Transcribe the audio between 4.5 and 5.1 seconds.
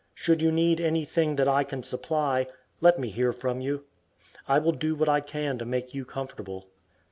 will do what